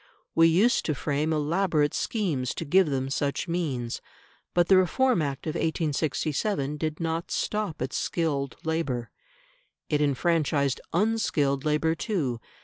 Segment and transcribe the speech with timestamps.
[0.33, 4.01] We used to frame elaborate schemes to give them such means.
[4.55, 9.11] But the Reform Act of 1867 did not stop at skilled labour;
[9.91, 12.39] it enfranchised unskilled labour too.